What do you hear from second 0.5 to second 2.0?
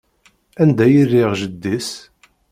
Anda i rriɣ jeddi-s?